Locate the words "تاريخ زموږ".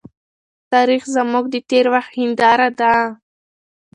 0.71-1.45